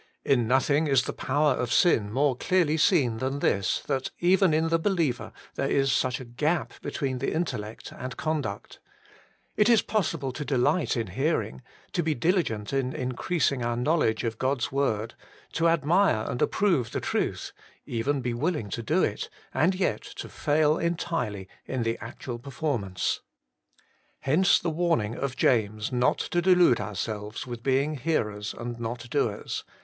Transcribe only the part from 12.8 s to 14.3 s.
increasing our knowledge